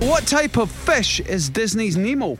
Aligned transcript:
What 0.00 0.26
type 0.26 0.56
of 0.56 0.70
fish 0.70 1.20
is 1.20 1.50
Disney's 1.50 1.96
Nemo? 1.96 2.38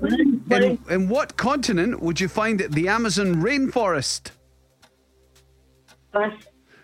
In, 0.00 0.78
in 0.88 1.08
what 1.08 1.36
continent 1.36 2.00
would 2.00 2.20
you 2.20 2.28
find 2.28 2.60
the 2.60 2.88
Amazon 2.88 3.36
rainforest? 3.36 4.30
Pass. 6.12 6.32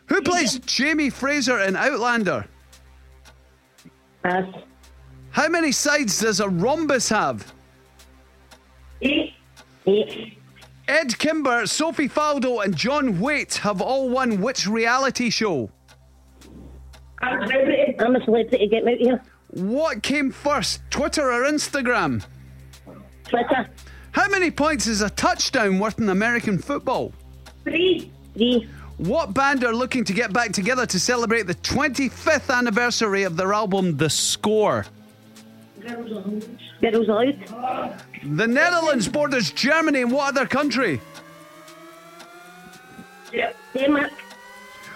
Who 0.06 0.20
plays 0.22 0.58
Jamie 0.58 1.10
Fraser 1.10 1.60
in 1.60 1.76
Outlander? 1.76 2.46
Pass. 4.24 4.52
How 5.30 5.48
many 5.48 5.70
sides 5.72 6.20
does 6.20 6.40
a 6.40 6.48
rhombus 6.48 7.08
have? 7.10 7.54
Eight. 9.00 9.34
Eight. 9.86 10.38
Edd 10.88 11.16
Kimber, 11.18 11.66
Sophie 11.66 12.08
Faldo, 12.08 12.64
and 12.64 12.76
John 12.76 13.18
Whaite 13.18 13.56
have 13.58 13.80
all 13.80 14.10
won 14.10 14.40
which 14.40 14.66
reality 14.66 15.30
show? 15.30 15.70
I'm 17.22 18.16
a 18.16 18.24
celebrity. 18.24 18.66
Get 18.68 18.84
me 18.84 18.92
out 18.92 19.00
of 19.00 19.00
here. 19.00 19.22
What 19.50 20.02
came 20.02 20.30
first, 20.30 20.80
Twitter 20.90 21.30
or 21.30 21.44
Instagram? 21.44 22.24
Twitter. 23.24 23.68
How 24.12 24.28
many 24.28 24.50
points 24.50 24.86
is 24.86 25.02
a 25.02 25.10
touchdown 25.10 25.78
worth 25.78 25.98
in 25.98 26.08
American 26.08 26.58
football? 26.58 27.12
Three. 27.64 28.10
Three. 28.34 28.68
What 28.98 29.34
band 29.34 29.64
are 29.64 29.74
looking 29.74 30.04
to 30.04 30.12
get 30.12 30.32
back 30.32 30.52
together 30.52 30.86
to 30.86 31.00
celebrate 31.00 31.46
the 31.46 31.54
25th 31.56 32.54
anniversary 32.54 33.24
of 33.24 33.36
their 33.36 33.52
album 33.52 33.96
The 33.96 34.10
Score? 34.10 34.86
Girls 35.80 37.08
Aloud. 37.08 37.96
The 38.22 38.46
Netherlands 38.46 39.08
borders 39.08 39.50
Germany 39.50 40.02
and 40.02 40.12
what 40.12 40.28
other 40.28 40.46
country? 40.46 41.00
Denmark. 43.74 44.12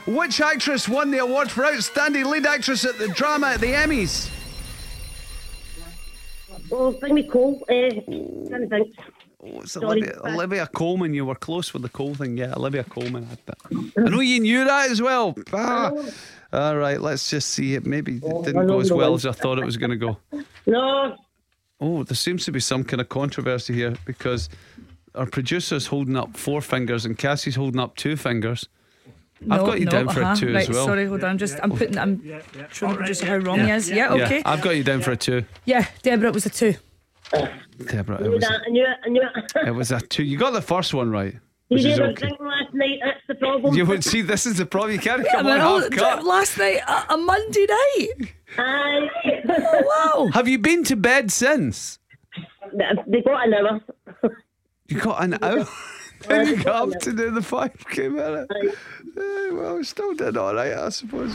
Which 0.07 0.41
actress 0.41 0.89
won 0.89 1.11
the 1.11 1.19
award 1.19 1.51
for 1.51 1.65
Outstanding 1.67 2.27
Lead 2.27 2.47
Actress 2.47 2.85
at 2.85 2.99
the 2.99 3.09
drama 3.09 3.49
at 3.49 3.61
the 3.61 3.73
Emmys? 3.73 4.31
Oh, 6.71 6.93
bring 6.93 7.15
me. 7.15 7.29
Uh, 7.29 7.33
trying 7.33 7.61
to 8.49 8.69
think. 8.69 8.97
Oh, 9.43 9.61
it's 9.61 9.73
Sorry. 9.73 9.87
Olivia, 10.03 10.21
Olivia 10.25 10.67
Colman. 10.69 11.15
You 11.15 11.25
were 11.25 11.35
close 11.35 11.73
with 11.73 11.83
the 11.83 11.89
coal 11.89 12.15
thing. 12.15 12.37
Yeah, 12.37 12.55
Olivia 12.57 12.85
Colman 12.85 13.27
had 13.27 13.39
that. 13.47 13.59
I 13.99 14.11
know 14.11 14.21
you 14.21 14.41
knew 14.41 14.65
that 14.65 14.91
as 14.91 15.01
well. 15.03 15.37
Ah. 15.53 15.93
All 16.53 16.77
right, 16.77 17.01
let's 17.01 17.29
just 17.29 17.51
see 17.51 17.75
it. 17.75 17.85
Maybe 17.85 18.17
it 18.17 18.45
didn't 18.45 18.67
go 18.67 18.81
as 18.81 18.93
well 18.93 19.15
as 19.15 19.27
I 19.27 19.33
thought 19.33 19.59
it 19.59 19.65
was 19.65 19.77
going 19.77 19.91
to 19.91 19.97
go. 19.97 20.19
No. 20.69 21.17
Oh, 21.81 22.03
there 22.03 22.17
seems 22.17 22.45
to 22.47 22.51
be 22.51 22.59
some 22.59 22.83
kind 22.83 23.01
of 23.01 23.09
controversy 23.09 23.73
here 23.73 23.95
because 24.05 24.49
our 25.15 25.27
producer's 25.27 25.87
holding 25.87 26.17
up 26.17 26.37
four 26.37 26.61
fingers 26.61 27.05
and 27.05 27.17
Cassie's 27.17 27.55
holding 27.55 27.79
up 27.79 27.95
two 27.95 28.17
fingers. 28.17 28.69
I've 29.43 29.49
No, 29.49 29.67
got 29.67 29.79
you 29.79 29.85
no, 29.85 29.91
down 29.91 30.09
for 30.09 30.23
uh-huh. 30.23 30.33
a 30.33 30.37
two 30.37 30.55
right, 30.55 30.69
as 30.69 30.75
well. 30.75 30.87
Sorry, 30.87 31.07
hold 31.07 31.23
on. 31.23 31.31
I'm 31.31 31.39
just 31.39 31.59
I'm 31.63 31.71
putting. 31.71 31.99
I'm 31.99 32.23
showing 32.73 32.93
the 32.93 32.99
producer 32.99 33.27
how 33.27 33.37
wrong 33.37 33.61
he 33.61 33.71
is. 33.71 33.91
Yeah, 33.91 34.13
okay. 34.13 34.37
Yeah, 34.39 34.43
I've 34.47 34.63
got 34.63 34.77
you 34.77 34.85
down 34.85 35.03
for 35.03 35.13
a 35.13 35.17
two. 35.17 35.45
Yeah, 35.65 35.87
Deborah, 36.03 36.29
it 36.29 36.35
was 36.35 36.47
a 36.47 36.51
two. 36.51 36.75
Deborah, 37.87 38.23
it 38.23 38.31
was, 38.31 38.41
that. 38.41 38.63
I 38.67 38.71
knew 38.71 38.85
it. 38.85 38.97
I 39.05 39.09
knew 39.09 39.23
it. 39.23 39.69
it 39.69 39.75
was 39.75 39.91
a 39.91 40.01
two. 40.01 40.25
You 40.25 40.39
got 40.39 40.53
the 40.53 40.63
first 40.63 40.95
one 40.95 41.11
right, 41.11 41.35
You 41.35 41.41
which 41.69 41.85
is 41.85 41.97
didn't 41.97 42.13
okay. 42.13 42.29
drink 42.29 42.41
last 42.41 42.73
night. 42.73 42.99
That's 43.05 43.21
the 43.29 43.35
problem. 43.35 43.75
You 43.75 43.85
would 43.85 44.05
see, 44.05 44.23
this 44.23 44.47
is 44.47 44.57
the 44.57 44.67
problem. 44.67 44.93
You 44.93 45.01
can't 45.01 45.27
I 45.27 45.31
come 45.31 45.47
on 45.47 45.61
oh, 45.61 45.81
half 45.81 45.91
cut. 45.91 46.25
last 46.25 46.57
night, 46.57 46.81
a, 46.87 47.15
a 47.15 47.17
Monday 47.19 47.67
night. 47.67 48.33
Aye. 48.59 49.09
Wow. 49.45 50.29
Have 50.35 50.49
you 50.49 50.59
been 50.59 50.85
to 50.85 50.97
bed 50.97 51.31
since? 51.31 51.99
they 52.73 53.21
got 53.23 53.47
an 53.47 53.55
hour. 53.55 53.81
You 54.89 55.01
got 55.01 55.23
an 55.23 55.39
hour. 55.43 55.67
then 56.29 56.47
you 56.47 56.63
got 56.63 56.93
up 56.95 57.01
to 57.01 57.13
do 57.13 57.31
the 57.31 57.41
5k 57.41 58.13
minute. 58.13 58.49
Eh, 58.51 59.51
well, 59.53 59.77
we 59.77 59.85
still 59.85 60.15
did 60.15 60.37
all 60.37 60.55
right, 60.55 60.73
I 60.73 60.89
suppose. 60.91 61.35